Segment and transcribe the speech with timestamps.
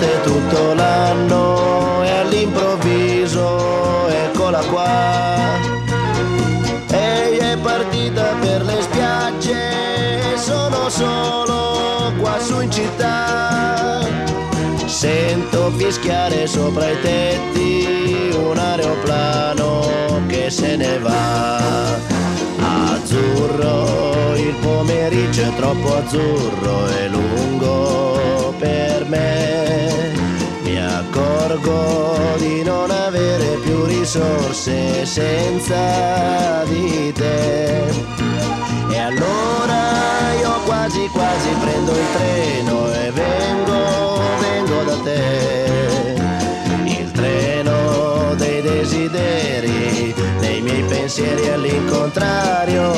[0.00, 5.58] L'estate tutto l'anno e all'improvviso eccola qua.
[6.90, 14.00] Ehi è partita per le spiagge, sono solo qua su in città.
[14.86, 21.58] Sento fischiare sopra i tetti un aeroplano che se ne va.
[22.92, 29.69] Azzurro, il pomeriggio è troppo azzurro e lungo per me.
[31.50, 37.88] Accorgo di non avere più risorse senza di te.
[38.88, 46.14] E allora io quasi quasi prendo il treno e vengo, vengo da te.
[46.84, 52.89] Il treno dei desideri, nei miei pensieri all'incontrario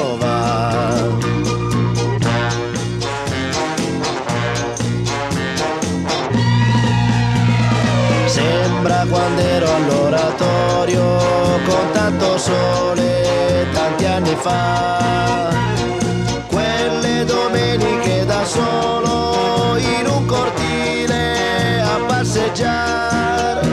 [14.43, 15.51] fa.
[16.49, 23.67] Quelle domeniche da solo in un cortile a passeggiare.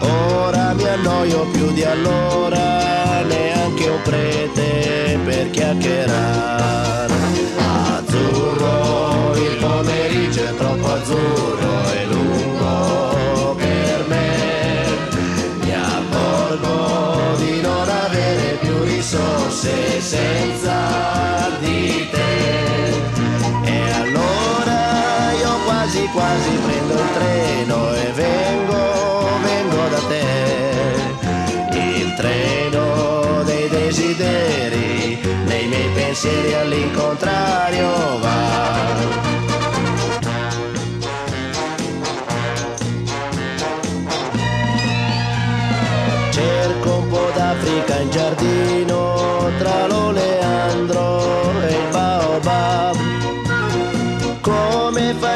[0.00, 6.51] Ora mi annoio più di allora, neanche un prete per chiacchierare.
[20.02, 22.88] Senza di te.
[23.64, 31.78] E allora io quasi quasi prendo il treno e vengo, vengo da te.
[31.78, 39.21] Il treno dei desideri, nei miei pensieri all'incontrario va.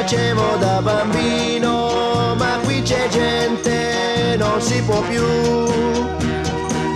[0.06, 5.24] Facevo da bambino, ma qui c'è gente, non si può più.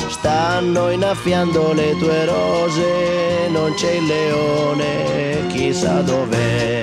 [0.08, 6.82] Stanno innaffiando le tue rose, non c'è il leone, chissà dov'è.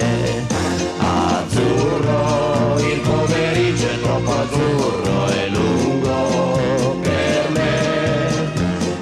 [0.97, 8.51] Azzurro, il pomeriggio è troppo azzurro e lungo per me.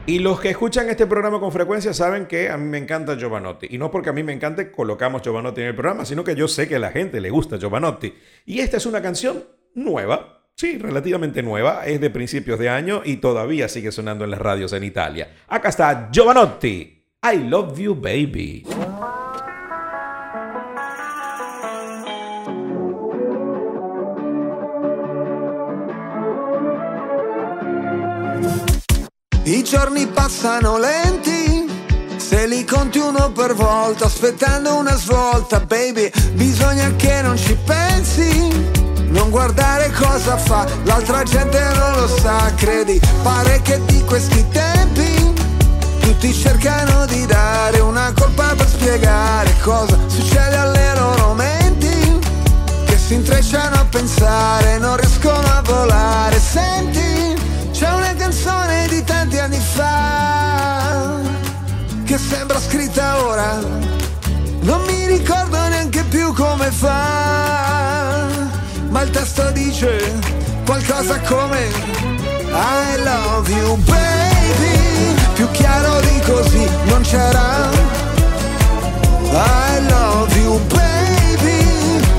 [0.06, 3.69] Y los que escuchan este programa con frecuencia saben que a mí me encanta Giovanotti.
[3.71, 6.47] Y no porque a mí me encante colocamos Giovanotti en el programa, sino que yo
[6.47, 8.12] sé que a la gente le gusta Giovanotti.
[8.45, 13.17] Y esta es una canción nueva, sí, relativamente nueva, es de principios de año y
[13.17, 15.37] todavía sigue sonando en las radios en Italia.
[15.49, 18.67] Acá está Giovanotti, I Love You Baby.
[29.46, 31.70] I giorni passano lenti,
[32.17, 38.73] se li conti uno per volta, aspettando una svolta, baby, bisogna che non ci pensi.
[39.11, 45.35] Non guardare cosa fa, l'altra gente non lo sa, credi, pare che di questi tempi
[46.00, 52.19] tutti cercano di dare una colpa per spiegare cosa succede alle loro menti,
[52.87, 57.35] che si intrecciano a pensare, non riescono a volare, senti
[57.73, 59.04] c'è una canzone di
[59.34, 61.20] tanti anni fa
[62.04, 63.58] che sembra scritta ora.
[64.60, 68.26] Non mi ricordo neanche più come fa,
[68.88, 70.20] ma il testo dice
[70.64, 71.69] qualcosa come
[72.48, 77.69] I love you baby, più chiaro di così non c'era.
[79.31, 80.94] I love you baby,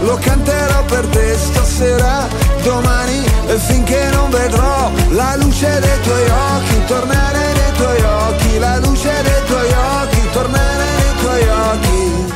[0.05, 2.27] lo canterò per te stasera,
[2.61, 8.77] domani e finché non vedrò la luce dei tuoi occhi, tornare nei tuoi occhi, la
[8.77, 12.33] luce dei tuoi occhi, tornare nei tuoi occhi.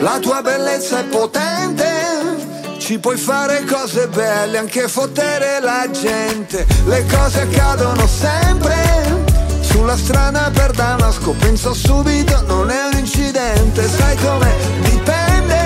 [0.00, 1.86] La tua bellezza è potente,
[2.78, 9.29] ci puoi fare cose belle, anche fottere la gente, le cose accadono sempre.
[9.70, 13.88] Sulla strada per Damasco penso subito non è un incidente.
[13.88, 14.52] Sai come
[14.82, 15.58] dipende.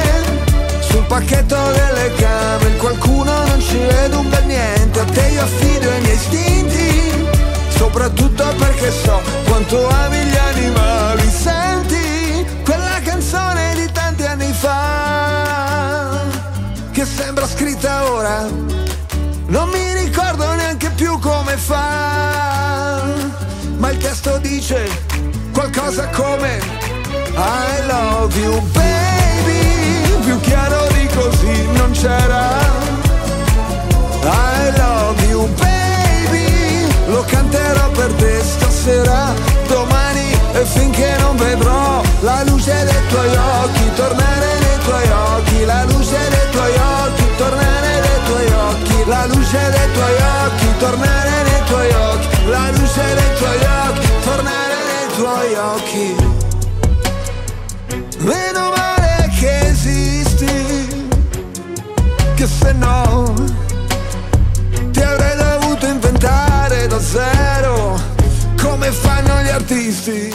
[0.80, 5.00] Sul pacchetto delle camere Qualcuno non ci vede un bel niente.
[5.00, 7.28] A te io affido i miei istinti
[7.70, 11.30] Soprattutto perché so quanto ami gli animali.
[11.30, 16.20] Senti quella canzone di tanti anni fa
[16.92, 18.46] Che sembra scritta ora.
[19.46, 22.84] Non mi ricordo neanche più come fa
[23.84, 24.88] ma il testo dice
[25.52, 26.58] qualcosa come
[27.36, 32.48] I love you baby, più chiaro di così non c'era.
[34.22, 39.34] I love you baby, lo canterò per te stasera,
[39.66, 43.83] domani e finché non vedrò la luce dei tuoi occhi,
[62.64, 63.34] se no
[64.90, 68.00] ti avrei dovuto inventare da zero,
[68.60, 70.32] come fanno gli artisti.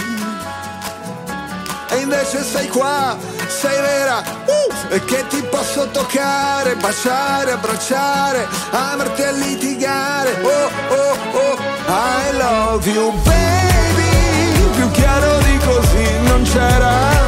[1.92, 3.18] E invece sei qua,
[3.48, 10.32] sei vera, uh, e che ti posso toccare, baciare, abbracciare, amarti e litigare.
[10.44, 17.19] Oh, oh, oh, I love you baby, più chiaro di così non c'era.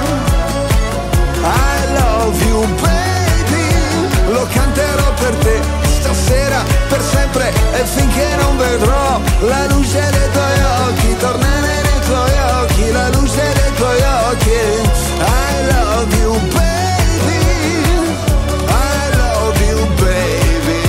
[15.22, 17.40] I love you baby,
[18.68, 20.84] I love you baby,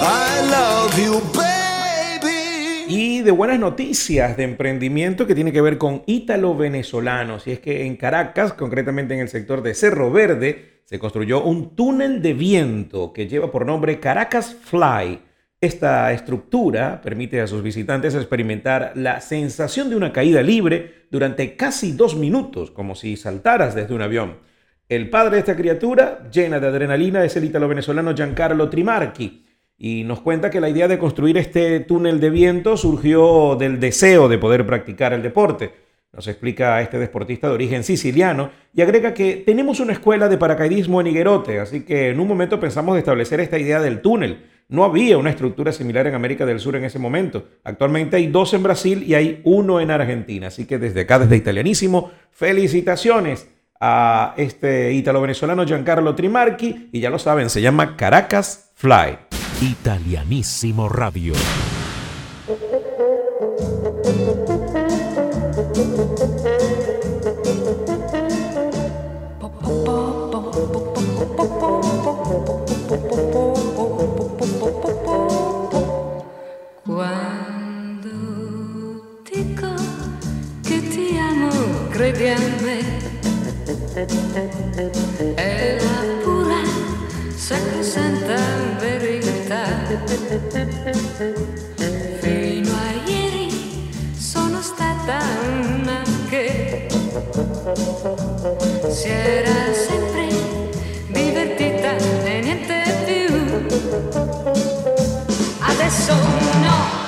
[0.00, 2.84] I love you baby.
[2.88, 7.46] Y de buenas noticias de emprendimiento que tiene que ver con ítalo-venezolanos.
[7.46, 11.74] Y es que en Caracas, concretamente en el sector de Cerro Verde, se construyó un
[11.74, 15.20] túnel de viento que lleva por nombre Caracas Fly.
[15.60, 21.92] Esta estructura permite a sus visitantes experimentar la sensación de una caída libre durante casi
[21.92, 24.38] dos minutos, como si saltaras desde un avión.
[24.88, 29.46] El padre de esta criatura, llena de adrenalina, es el ítalo-venezolano Giancarlo Trimarchi,
[29.78, 34.28] y nos cuenta que la idea de construir este túnel de viento surgió del deseo
[34.28, 35.83] de poder practicar el deporte.
[36.14, 41.00] Nos explica este deportista de origen siciliano y agrega que tenemos una escuela de paracaidismo
[41.00, 44.46] en Higuerote, así que en un momento pensamos establecer esta idea del túnel.
[44.68, 47.48] No había una estructura similar en América del Sur en ese momento.
[47.64, 50.46] Actualmente hay dos en Brasil y hay uno en Argentina.
[50.46, 57.18] Así que desde acá, desde Italianísimo, felicitaciones a este ítalo-venezolano Giancarlo Trimarchi y ya lo
[57.18, 59.18] saben, se llama Caracas Fly.
[59.60, 61.34] Italianísimo Radio.
[85.34, 86.60] È la pura
[87.34, 88.36] sacrosanta
[88.78, 89.64] verità.
[92.20, 95.18] Fino a ieri sono stata
[95.62, 96.86] una che
[98.90, 100.28] si era sempre
[101.08, 103.34] divertita e niente più.
[105.60, 107.03] Adesso no.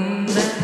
[0.00, 0.63] 能在。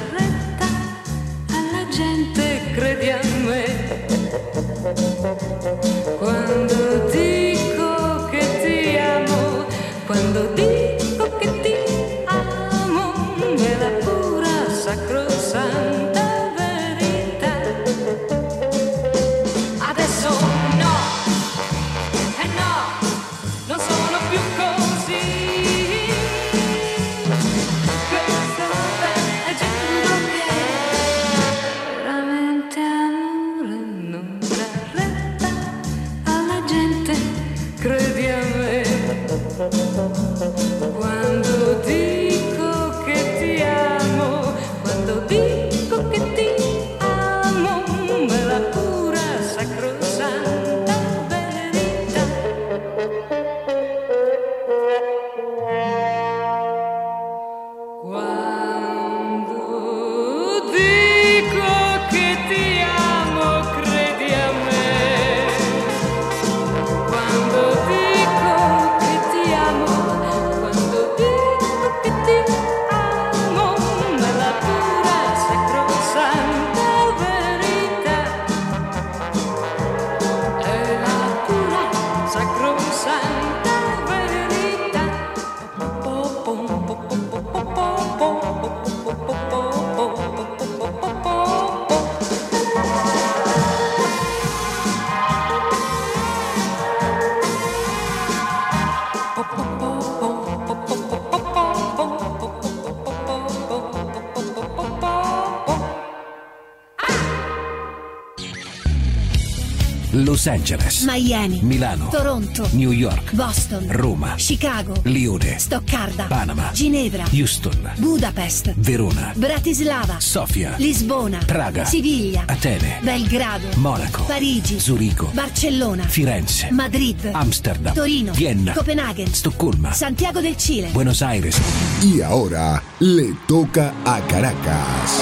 [110.41, 117.93] Los Angeles, Miami, Milano, Toronto, New York, Boston, Roma, Chicago, Lione, Stoccarda, Panama, Ginevra, Houston,
[117.99, 127.19] Budapest, Verona, Bratislava, Sofia, Lisbona, Praga, Siviglia, Atene, Belgrado, Monaco, Parigi, Zurigo, Barcellona, Firenze, Madrid,
[127.35, 131.55] Amsterdam, Torino, Vienna, Copenaghen, Stoccolma, Santiago del Chile, Buenos Aires.
[132.03, 135.21] Y ahora le toca a Caracas.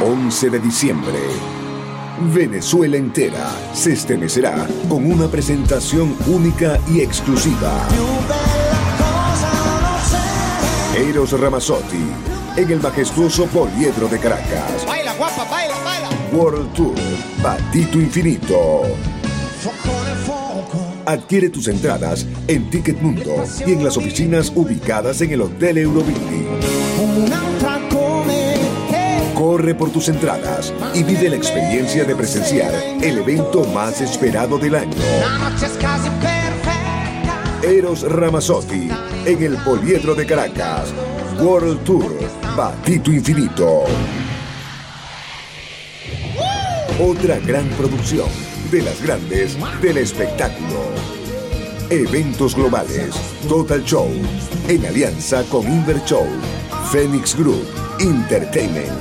[0.00, 1.55] 11 de diciembre.
[2.18, 7.86] Venezuela entera se estremecerá con una presentación única y exclusiva.
[10.96, 12.06] Eros Ramazzotti
[12.56, 14.86] en el majestuoso Poliedro de Caracas.
[14.86, 16.08] Baila, guapa, baila, baila.
[16.32, 16.94] World Tour
[17.42, 18.82] Batito Infinito.
[21.04, 27.45] Adquiere tus entradas en Ticket Mundo y en las oficinas ubicadas en el Hotel Eurobuilding.
[29.56, 34.74] Corre por tus entradas y vive la experiencia de presenciar el evento más esperado del
[34.74, 34.92] año.
[37.62, 38.90] Eros Ramazzotti
[39.24, 40.92] en el Poliedro de Caracas.
[41.40, 42.18] World Tour
[42.54, 43.84] Batito Infinito.
[47.00, 48.28] Otra gran producción
[48.70, 50.82] de las grandes del espectáculo.
[51.88, 53.14] Eventos globales.
[53.48, 54.10] Total Show.
[54.68, 56.26] En alianza con Inver Show.
[56.92, 57.85] Phoenix Group.
[58.00, 58.92] Entertainment.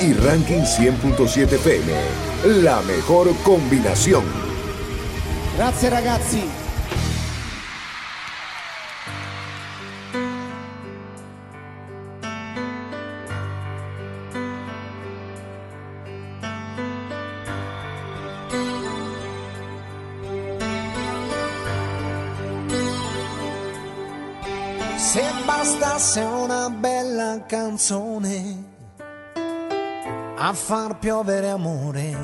[0.00, 1.92] Y Ranking 100.7 FM.
[2.62, 4.24] La mejor combinación.
[5.56, 6.67] Grazie ragazzi.
[27.48, 28.64] Canzone
[30.36, 32.16] a far piovere amore,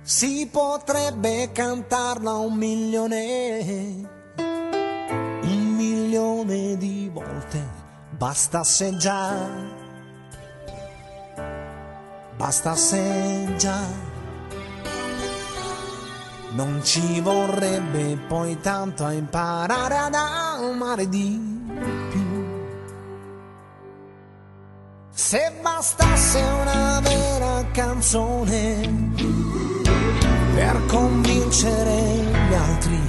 [0.00, 4.08] si potrebbe cantarla un milione,
[4.38, 7.62] un milione di volte,
[8.16, 9.34] bastasse già,
[12.36, 13.80] bastasse già.
[16.52, 21.55] Non ci vorrebbe poi tanto a imparare ad amare di
[25.18, 29.14] Se bastasse una vera canzone
[30.54, 33.00] per convincere gli altri.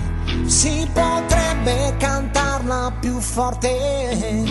[0.45, 4.41] Si potrebbe cantarla più forte,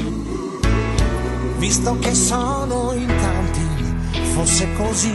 [1.56, 5.14] visto che sono in tanti, fosse così,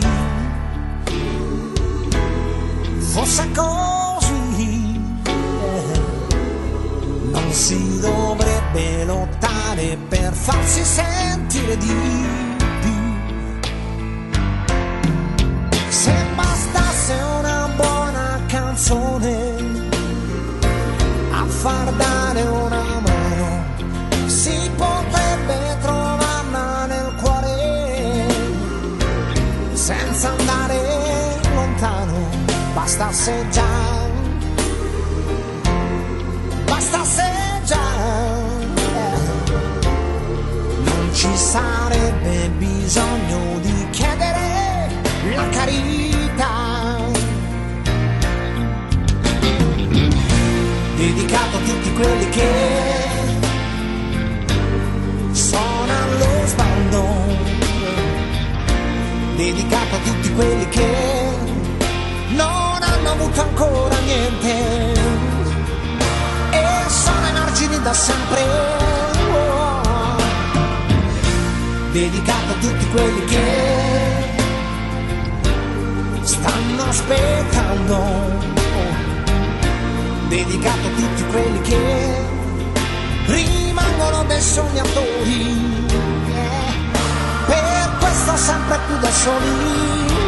[2.98, 5.00] fosse così.
[7.32, 11.96] Non si dovrebbe lottare per farsi sentire di
[12.82, 13.70] più.
[15.88, 19.54] Se bastasse una buona canzone
[21.32, 23.64] a far dare una mano,
[24.26, 28.28] si potrebbe trovarla nel cuore
[29.72, 32.30] senza andare lontano.
[32.74, 33.71] Bastasse già
[51.72, 52.50] tutti quelli che
[55.32, 57.04] sono allo sbando,
[59.38, 60.90] dedicato a tutti quelli che
[62.36, 64.54] non hanno avuto ancora niente
[66.50, 68.42] e sono emargini da sempre.
[69.34, 70.20] Oh.
[71.92, 73.44] Dedicato a tutti quelli che
[76.24, 78.51] stanno aspettando.
[80.32, 82.16] Dedicato a tutti quelli che
[83.26, 85.86] rimangono dei sognatori.
[87.48, 90.21] Per questo sempre più da soli.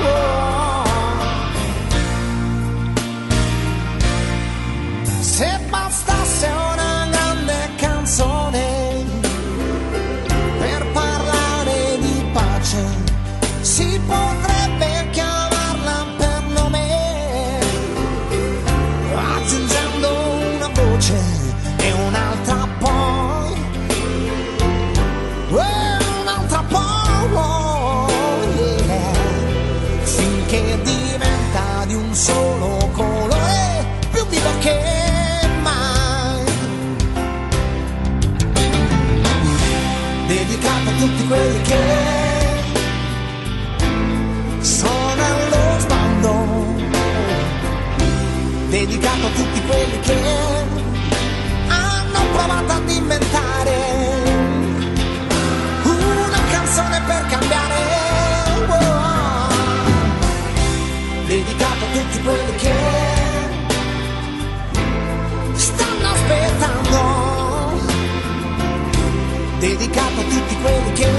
[50.04, 50.18] Che
[51.68, 53.76] hanno provato ad inventare
[55.84, 57.76] una canzone per cambiare.
[58.68, 59.48] Oh.
[61.26, 62.74] Dedicato a tutti quelli che
[65.54, 67.02] stanno aspettando.
[69.60, 71.12] Dedicato a tutti quelli che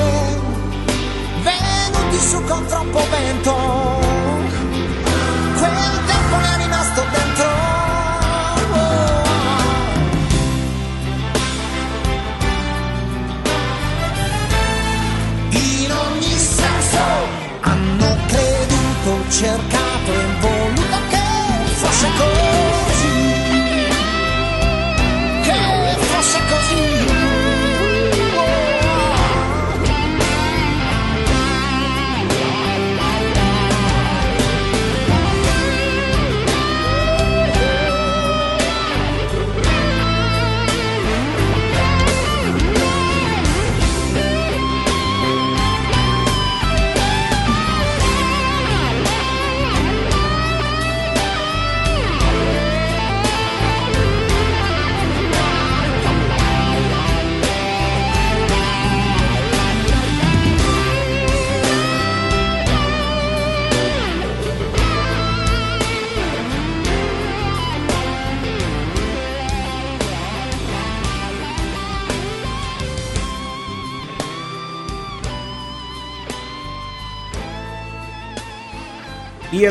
[1.43, 3.84] venuti su con troppo vento.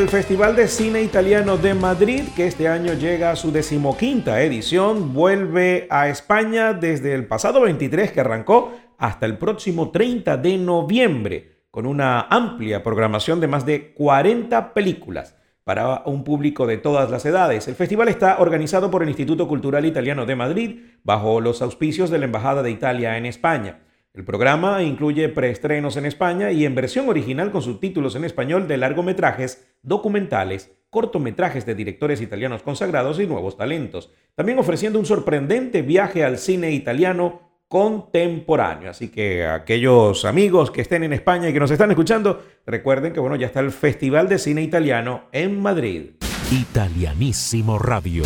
[0.04, 5.14] El Festival de Cine Italiano de Madrid, que este año llega a su decimoquinta edición,
[5.14, 11.62] vuelve a España desde el pasado 23 que arrancó hasta el próximo 30 de noviembre,
[11.70, 17.24] con una amplia programación de más de 40 películas para un público de todas las
[17.24, 17.66] edades.
[17.66, 22.18] El festival está organizado por el Instituto Cultural Italiano de Madrid, bajo los auspicios de
[22.18, 23.83] la Embajada de Italia en España.
[24.14, 28.76] El programa incluye preestrenos en España y en versión original con subtítulos en español de
[28.76, 36.22] largometrajes, documentales, cortometrajes de directores italianos consagrados y nuevos talentos, también ofreciendo un sorprendente viaje
[36.22, 38.90] al cine italiano contemporáneo.
[38.90, 43.18] Así que aquellos amigos que estén en España y que nos están escuchando, recuerden que
[43.18, 46.10] bueno, ya está el Festival de Cine Italiano en Madrid.
[46.52, 48.22] Italianísimo Radio.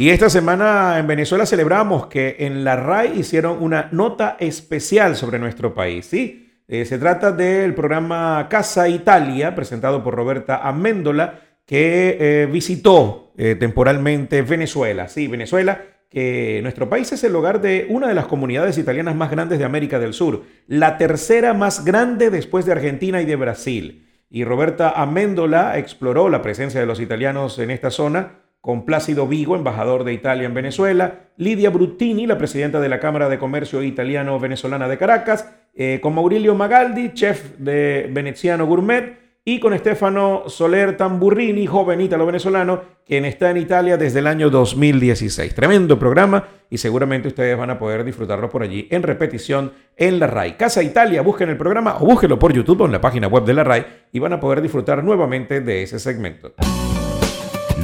[0.00, 5.40] Y esta semana en Venezuela celebramos que en la RAI hicieron una nota especial sobre
[5.40, 6.06] nuestro país.
[6.06, 6.62] ¿sí?
[6.68, 13.56] Eh, se trata del programa Casa Italia, presentado por Roberta Améndola, que eh, visitó eh,
[13.56, 15.08] temporalmente Venezuela.
[15.08, 19.32] Sí, Venezuela, que nuestro país es el hogar de una de las comunidades italianas más
[19.32, 24.06] grandes de América del Sur, la tercera más grande después de Argentina y de Brasil.
[24.30, 29.56] Y Roberta Améndola exploró la presencia de los italianos en esta zona con Plácido Vigo,
[29.56, 34.88] embajador de Italia en Venezuela, Lidia Brutini, la presidenta de la Cámara de Comercio Italiano-Venezolana
[34.88, 41.66] de Caracas, eh, con Maurilio Magaldi, chef de Veneziano Gourmet, y con Stefano Soler Tamburrini,
[41.66, 45.54] joven ítalo-venezolano, quien está en Italia desde el año 2016.
[45.54, 50.26] Tremendo programa y seguramente ustedes van a poder disfrutarlo por allí en repetición en la
[50.26, 50.58] RAI.
[50.58, 53.54] Casa Italia, busquen el programa o búsquenlo por YouTube o en la página web de
[53.54, 56.52] la RAI y van a poder disfrutar nuevamente de ese segmento.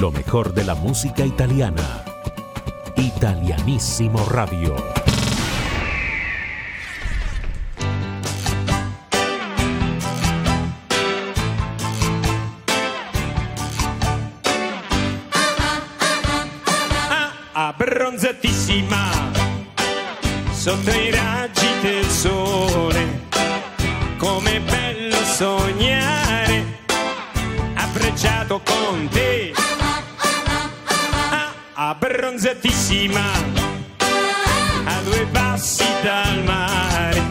[0.01, 2.05] Lo mejor de la música italiana.
[2.97, 4.77] Italianísimo Radio.
[17.57, 19.33] abbronzatissima
[20.53, 23.23] sotto i raggi del sole.
[24.17, 26.65] Com'è bello sognare,
[27.75, 29.24] abbracciato con te.
[31.97, 33.23] Abbronzatissima,
[34.85, 37.23] a due passi dal mare.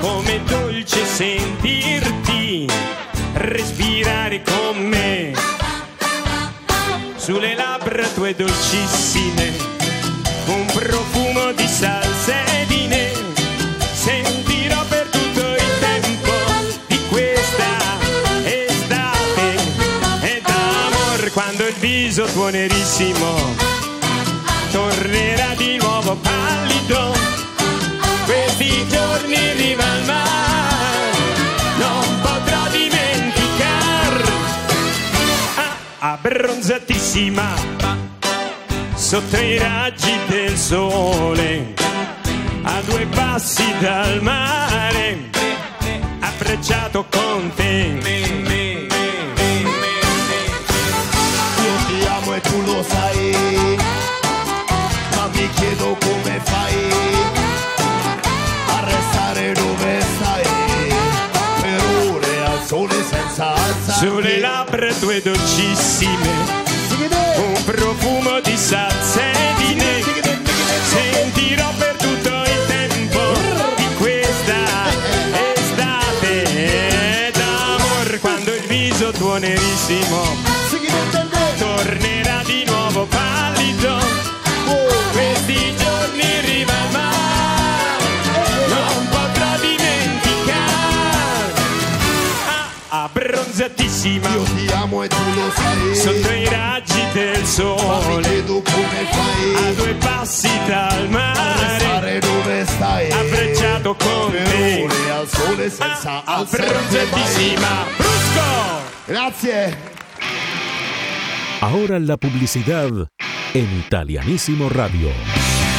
[0.00, 2.66] Com'è dolce sentirti
[3.34, 5.34] respirare con me
[7.16, 9.52] sulle labbra tue dolcissime,
[22.52, 23.80] nerissimo
[24.70, 27.14] tornerà di nuovo pallido,
[28.26, 31.12] questi giorni in riva al mare,
[31.78, 34.32] non potrò dimenticar
[35.56, 35.76] ah,
[36.12, 37.80] abbronzatissima.
[38.94, 41.74] Sotto i raggi del sole,
[42.62, 45.30] a due passi dal mare,
[46.20, 48.21] abbracciato con te.
[64.02, 66.28] Sulle labbra tue dolcissime,
[67.36, 70.02] un profumo di salsedine,
[70.90, 73.20] sentirò per tutto il tempo
[73.76, 74.64] di questa
[75.54, 77.30] estate.
[77.32, 80.51] D'amor quando il viso tuo nerissimo
[93.62, 94.28] abbronzatissima.
[94.34, 95.94] Io ti amo e tu lo sai.
[95.94, 101.76] Sotto i raggi del Ma sole, chiedo come fai a due passi dal a mare,
[101.76, 107.84] restare dove stai abbracciato con ore al sole senza Ah, abbronzatissima.
[107.96, 108.90] Brusco!
[109.06, 109.90] Grazie.
[111.60, 112.90] Ahora la publicidad
[113.54, 115.10] en Italianísimo Radio.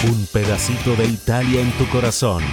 [0.03, 2.43] Un pedacito de Italia en tu corazón.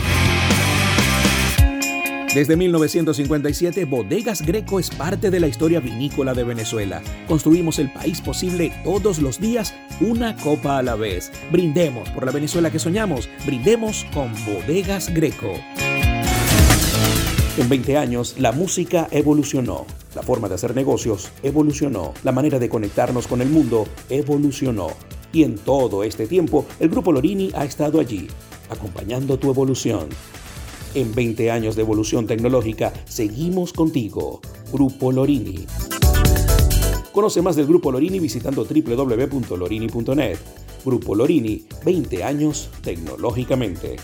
[2.34, 7.02] Desde 1957, Bodegas Greco es parte de la historia vinícola de Venezuela.
[7.26, 11.32] Construimos el país posible todos los días, una copa a la vez.
[11.50, 13.28] Brindemos por la Venezuela que soñamos.
[13.44, 15.54] Brindemos con Bodegas Greco.
[17.58, 19.84] En 20 años, la música evolucionó.
[20.14, 22.14] La forma de hacer negocios evolucionó.
[22.22, 24.90] La manera de conectarnos con el mundo evolucionó.
[25.32, 28.28] Y en todo este tiempo, el Grupo Lorini ha estado allí,
[28.70, 30.10] acompañando tu evolución.
[30.92, 34.40] En 20 años de evolución tecnológica, seguimos contigo.
[34.72, 35.64] Grupo Lorini.
[37.12, 40.38] Conoce más del Grupo Lorini visitando www.lorini.net.
[40.84, 43.96] Grupo Lorini, 20 años tecnológicamente.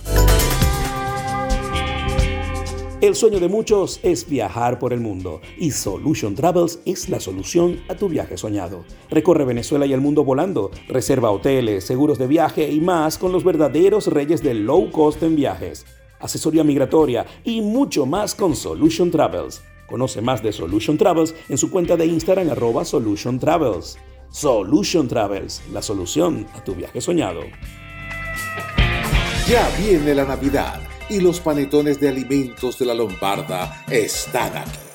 [3.00, 7.80] El sueño de muchos es viajar por el mundo y Solution Travels es la solución
[7.88, 8.84] a tu viaje soñado.
[9.10, 13.44] Recorre Venezuela y el mundo volando, reserva hoteles, seguros de viaje y más con los
[13.44, 15.84] verdaderos reyes del low cost en viajes,
[16.26, 19.62] asesoría migratoria y mucho más con Solution Travels.
[19.88, 23.98] Conoce más de Solution Travels en su cuenta de Instagram arroba Solution Travels.
[24.30, 27.40] Solution Travels, la solución a tu viaje soñado.
[29.48, 34.85] Ya viene la Navidad y los panetones de alimentos de la Lombarda están aquí.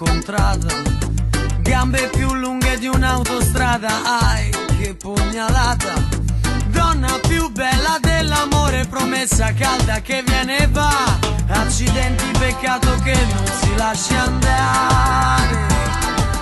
[0.00, 0.68] Incontrata.
[1.60, 3.88] Gambe più lunghe di un'autostrada,
[4.20, 5.92] ai che pugnalata.
[6.68, 11.18] Donna più bella dell'amore, promessa calda che viene e va.
[11.48, 15.68] Accidenti, peccato che non si lascia andare.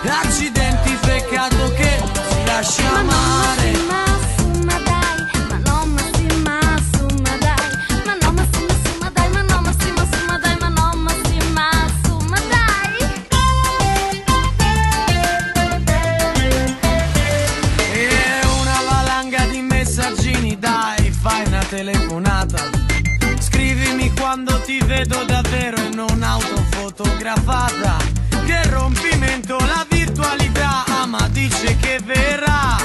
[0.07, 4.28] Accidenti, peccato che non si ma amare.
[24.89, 27.97] Vedo davvero e non autofotografata.
[28.47, 32.79] Che rompimento la virtualità, ma dice che verrà.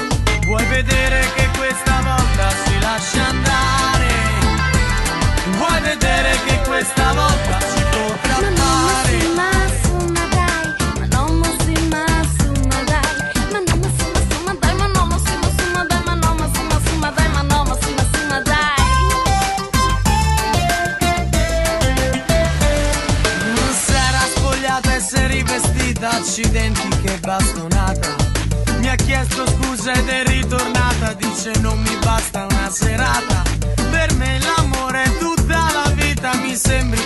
[0.44, 4.12] Vuoi vedere che questa volta si lascia andare?
[5.56, 7.63] Vuoi vedere che questa volta
[26.54, 28.14] accidenti che bastonata.
[28.78, 33.42] Mi ha chiesto scusa ed è ritornata, dice non mi basta una serata.
[33.90, 37.00] Per me l'amore è tutta la vita, mi sembri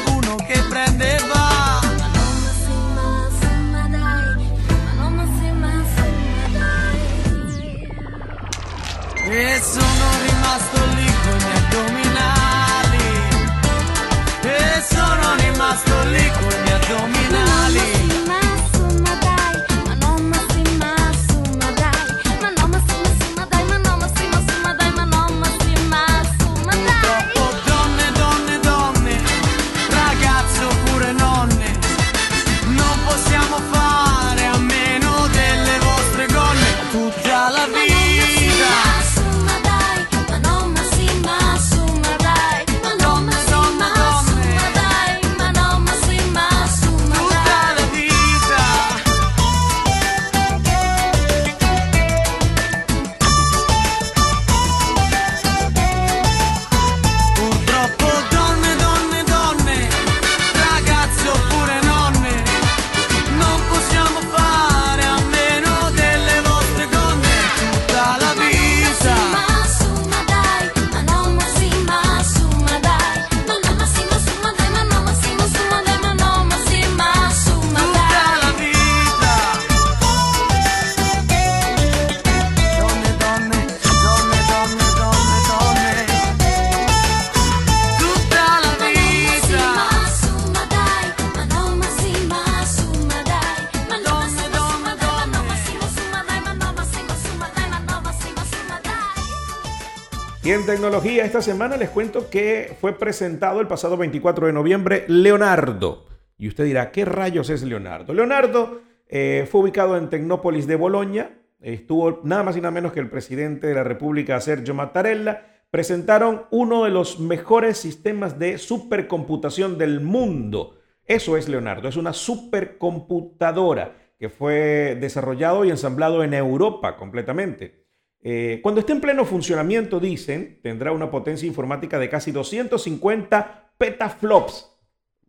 [101.08, 106.04] tecnología esta semana les cuento que fue presentado el pasado 24 de noviembre Leonardo.
[106.36, 108.12] Y usted dirá, ¿qué rayos es Leonardo?
[108.12, 111.40] Leonardo eh, fue ubicado en Tecnópolis de Bolonia.
[111.62, 115.62] Estuvo nada más y nada menos que el presidente de la República, Sergio Mattarella.
[115.70, 120.76] Presentaron uno de los mejores sistemas de supercomputación del mundo.
[121.06, 127.87] Eso es Leonardo, es una supercomputadora que fue desarrollado y ensamblado en Europa completamente.
[128.30, 134.70] Eh, cuando esté en pleno funcionamiento, dicen, tendrá una potencia informática de casi 250 petaflops.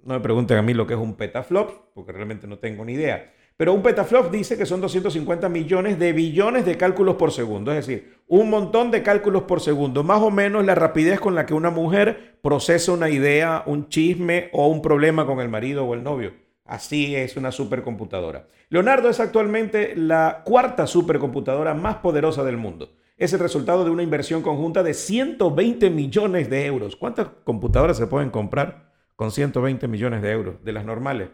[0.04, 2.96] No me pregunten a mí lo que es un petaflop, porque realmente no tengo ni
[2.96, 3.32] idea.
[3.56, 7.88] Pero un petaflop dice que son 250 millones de billones de cálculos por segundo, es
[7.88, 11.54] decir, un montón de cálculos por segundo, más o menos la rapidez con la que
[11.54, 16.04] una mujer procesa una idea, un chisme o un problema con el marido o el
[16.04, 16.34] novio.
[16.70, 18.48] Así es una supercomputadora.
[18.70, 22.96] Leonardo es actualmente la cuarta supercomputadora más poderosa del mundo.
[23.18, 26.96] Es el resultado de una inversión conjunta de 120 millones de euros.
[26.96, 30.64] ¿Cuántas computadoras se pueden comprar con 120 millones de euros?
[30.64, 31.30] De las normales.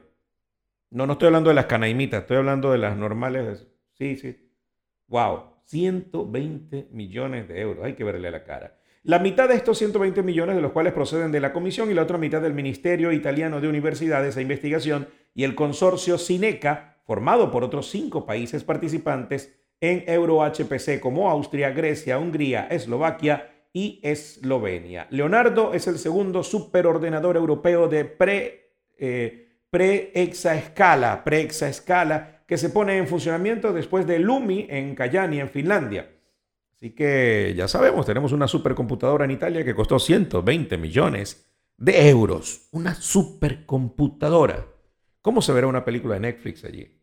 [0.90, 3.68] No, no estoy hablando de las canaimitas, estoy hablando de las normales.
[3.92, 4.38] Sí, sí.
[5.08, 7.84] Wow, 120 millones de euros.
[7.84, 8.75] Hay que verle la cara.
[9.06, 12.02] La mitad de estos 120 millones de los cuales proceden de la Comisión y la
[12.02, 17.64] otra mitad del Ministerio Italiano de Universidades e Investigación y el consorcio Cineca, formado por
[17.64, 25.06] otros cinco países participantes en EuroHPC como Austria, Grecia, Hungría, Eslovaquia y Eslovenia.
[25.12, 33.08] Leonardo es el segundo superordenador europeo de pre, eh, pre-exaescala, pre-exaescala, que se pone en
[33.08, 36.15] funcionamiento después de Lumi en Kajani, en Finlandia.
[36.76, 42.68] Así que ya sabemos, tenemos una supercomputadora en Italia que costó 120 millones de euros.
[42.72, 44.68] Una supercomputadora.
[45.22, 47.02] ¿Cómo se verá una película de Netflix allí?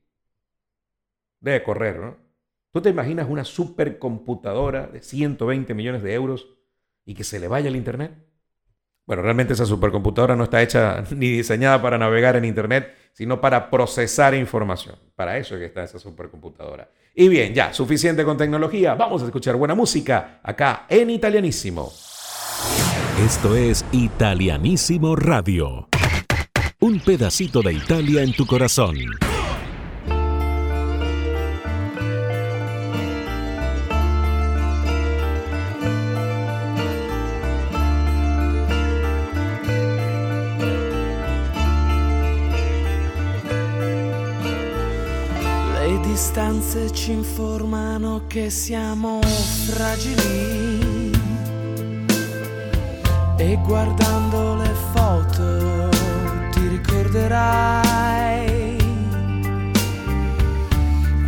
[1.40, 2.16] Debe correr, ¿no?
[2.70, 6.48] ¿Tú te imaginas una supercomputadora de 120 millones de euros
[7.04, 8.12] y que se le vaya el Internet?
[9.06, 13.70] Bueno, realmente esa supercomputadora no está hecha ni diseñada para navegar en Internet, sino para
[13.70, 14.96] procesar información.
[15.14, 16.90] Para eso es que está esa supercomputadora.
[17.14, 18.94] Y bien, ya, suficiente con tecnología.
[18.94, 21.92] Vamos a escuchar buena música acá en Italianísimo.
[23.24, 25.88] Esto es Italianísimo Radio.
[26.80, 28.96] Un pedacito de Italia en tu corazón.
[46.22, 49.18] Distanze ci informano che siamo
[49.66, 51.10] fragili.
[53.36, 55.88] E guardando le foto
[56.52, 58.76] ti ricorderai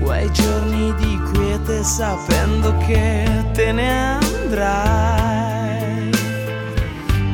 [0.00, 6.10] quei giorni di quiete sapendo che te ne andrai.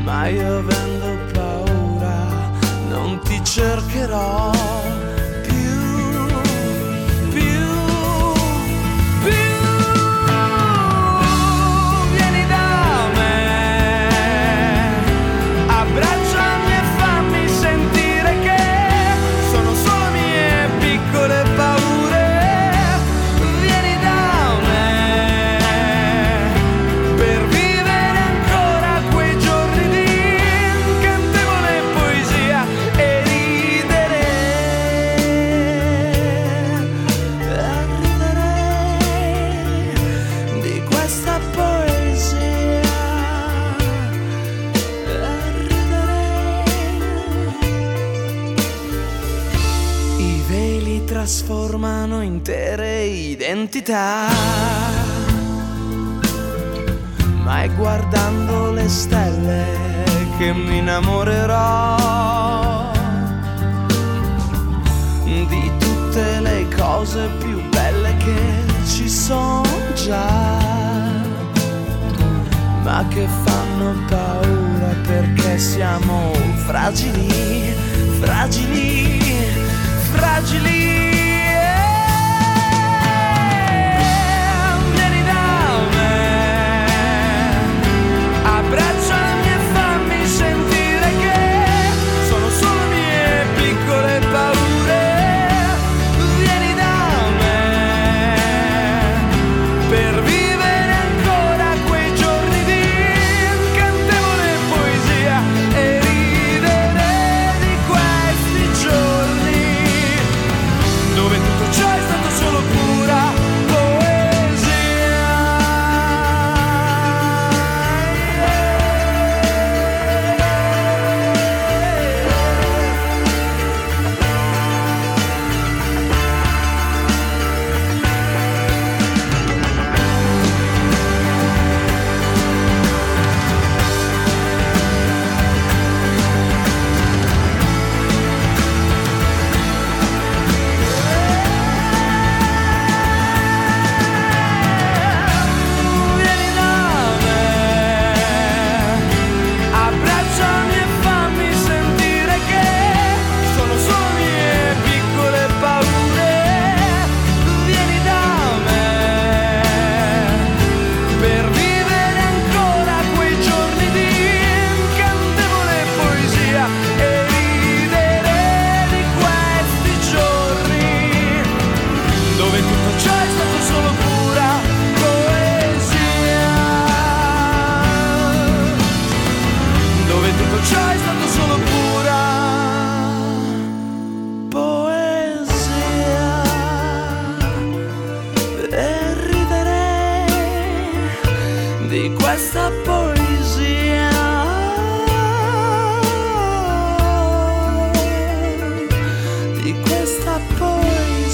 [0.03, 2.27] Ma io avendo paura
[2.89, 4.90] non ti cercherò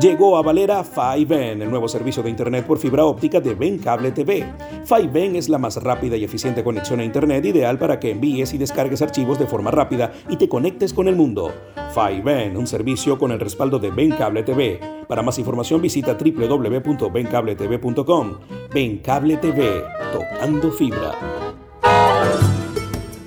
[0.00, 4.10] Llegó a Valera 5N, el nuevo servicio de Internet por fibra óptica de Ben Cable
[4.10, 4.44] TV.
[4.84, 8.58] 5N es la más rápida y eficiente conexión a Internet ideal para que envíes y
[8.58, 11.54] descargues archivos de forma rápida y te conectes con el mundo.
[11.94, 14.80] 5N, un servicio con el respaldo de Ben Cable TV.
[15.06, 18.32] Para más información visita www.bencabletv.com.
[18.74, 21.53] Ben Cable TV, tocando fibra.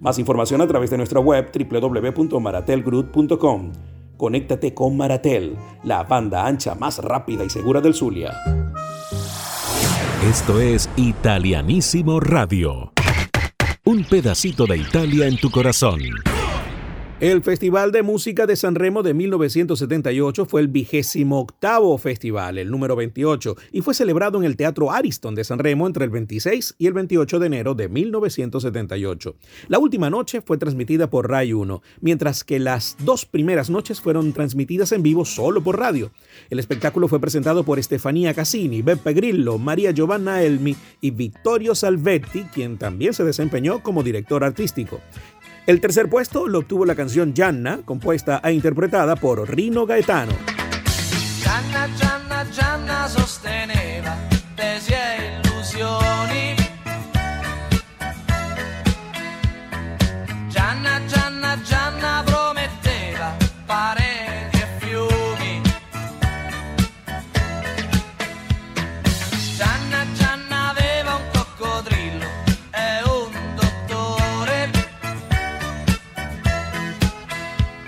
[0.00, 3.72] Más información a través de nuestra web www.maratelgroup.com.
[4.16, 8.34] Conéctate con Maratel, la banda ancha más rápida y segura del Zulia.
[10.28, 12.92] Esto es Italianísimo Radio.
[13.84, 16.00] Un pedacito de Italia en tu corazón.
[17.20, 22.70] El Festival de Música de San Remo de 1978 fue el vigésimo octavo festival, el
[22.70, 26.76] número 28, y fue celebrado en el Teatro Ariston de San Remo entre el 26
[26.78, 29.36] y el 28 de enero de 1978.
[29.68, 34.32] La última noche fue transmitida por Rai 1, mientras que las dos primeras noches fueron
[34.32, 36.12] transmitidas en vivo solo por radio.
[36.48, 42.44] El espectáculo fue presentado por Estefanía Cassini, Beppe Grillo, María Giovanna Elmi y Vittorio Salvetti,
[42.44, 45.00] quien también se desempeñó como director artístico.
[45.70, 50.32] El tercer puesto lo obtuvo la canción Gianna, compuesta e interpretada por Rino Gaetano.
[51.40, 53.79] Gianna, Gianna, Gianna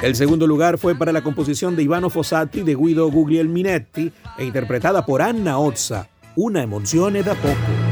[0.03, 5.07] El segundo lugar fue para la composición de Ivano Fossati de Guido Guglielminetti e interpretada
[5.07, 7.92] por Anna Ozza, Una emozione da poco.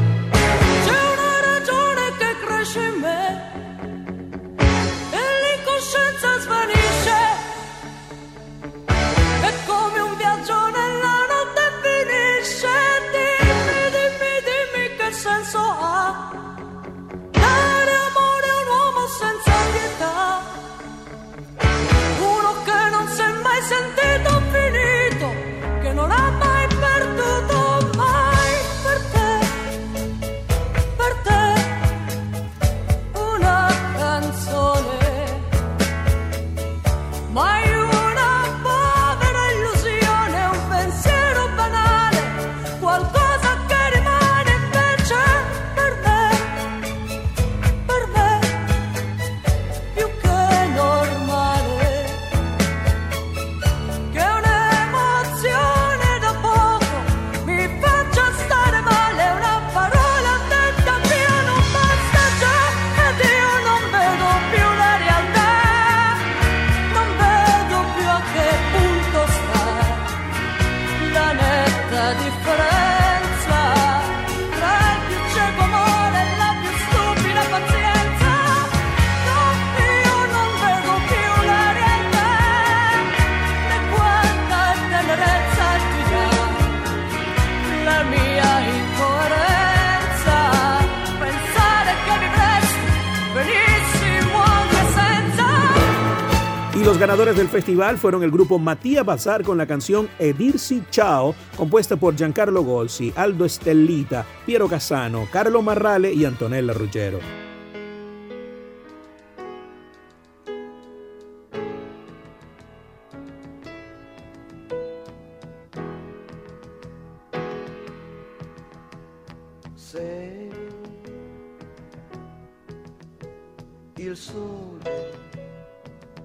[97.11, 102.15] Ganadores del festival fueron el grupo Matías Bazar con la canción Edirsi Ciao, compuesta por
[102.15, 107.19] Giancarlo Golsi, Aldo Estellita, Piero Casano, Carlo Marrale y Antonella Ruggero.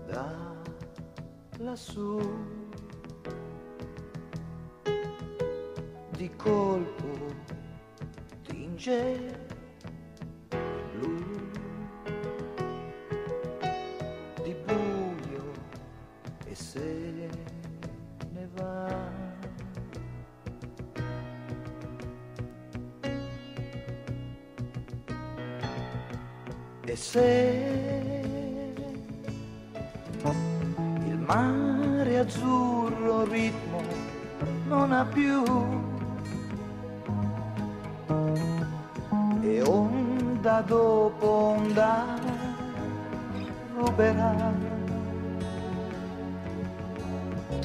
[0.08, 0.45] Da
[1.58, 2.20] lassù.
[6.16, 7.34] Di colpo
[8.42, 9.18] tinge
[10.50, 11.16] blu.
[14.42, 15.52] Di buio
[16.46, 17.28] e se
[18.32, 19.14] ne va.
[26.86, 27.65] E se
[40.66, 42.04] dopo onda
[43.76, 44.52] ruberà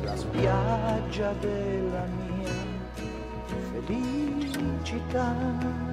[0.03, 2.53] la spiaggia della mia
[3.85, 5.90] felicità.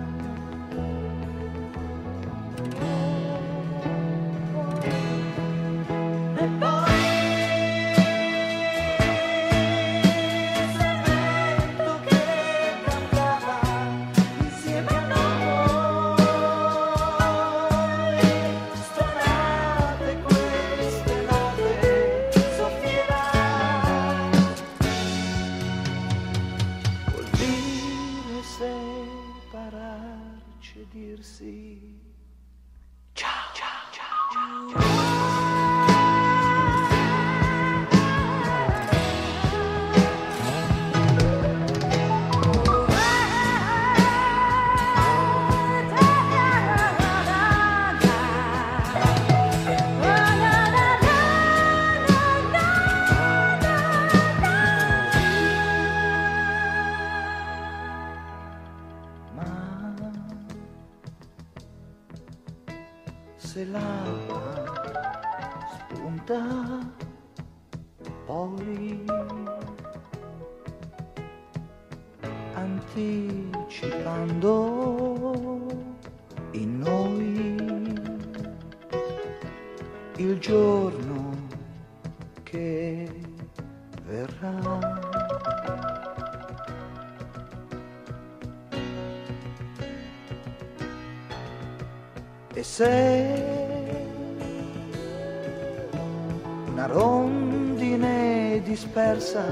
[99.29, 99.45] Dispersa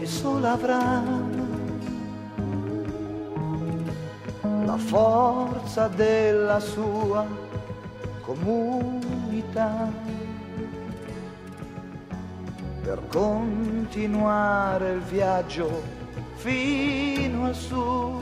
[0.00, 1.02] e sola avrà
[4.64, 7.26] la forza della sua
[8.20, 9.90] comunità
[12.82, 15.82] per continuare il viaggio
[16.34, 18.21] fino al sud.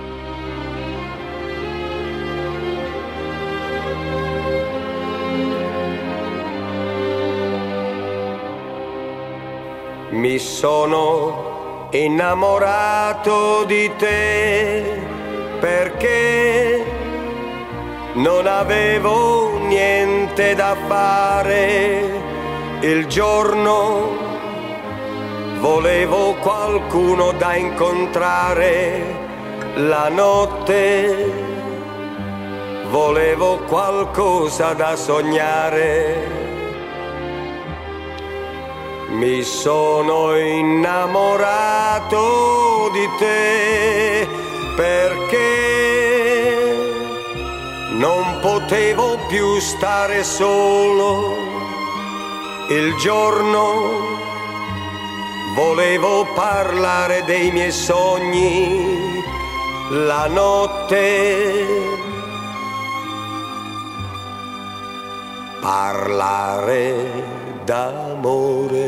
[10.18, 15.00] Mi sono innamorato di te
[15.60, 16.84] perché
[18.14, 22.20] non avevo niente da fare
[22.80, 24.08] il giorno,
[25.60, 29.14] volevo qualcuno da incontrare
[29.76, 31.32] la notte,
[32.90, 36.47] volevo qualcosa da sognare.
[39.10, 42.10] Mi sono innamorato
[42.92, 44.28] di te
[44.76, 45.48] perché
[47.92, 51.36] non potevo più stare solo.
[52.68, 54.16] Il giorno
[55.54, 59.24] volevo parlare dei miei sogni,
[59.88, 61.66] la notte
[65.60, 68.86] parlare d'amore.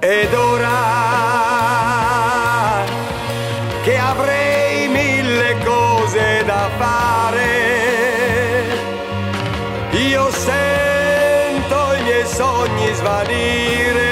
[0.00, 0.78] Ed ora
[3.84, 7.54] che avrei mille cose da fare,
[9.92, 14.05] io sento i miei sogni svanire,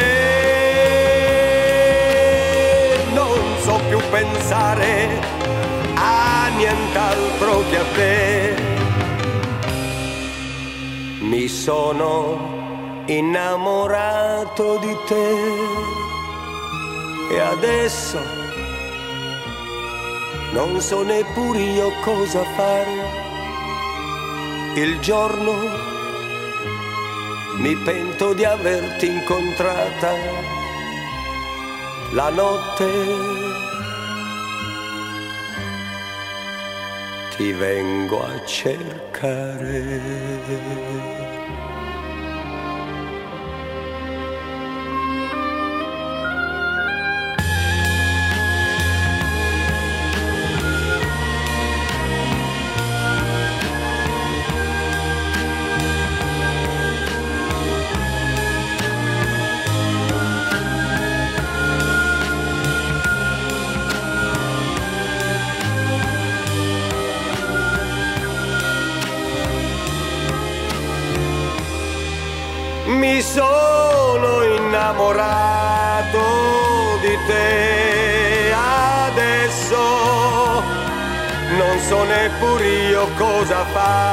[7.74, 8.54] che a te.
[11.20, 15.28] Mi sono innamorato di te
[17.30, 18.18] e adesso
[20.52, 23.22] non so neppure io cosa fare.
[24.76, 25.52] Il giorno
[27.56, 30.12] mi pento di averti incontrata,
[32.10, 33.43] la notte
[37.36, 39.24] ti vengo a cercare.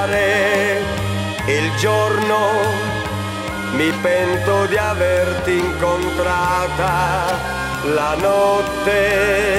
[0.02, 0.80] Fare.
[1.46, 2.38] Il giorno
[3.74, 7.38] mi pento di averti incontrata,
[7.94, 9.50] la notte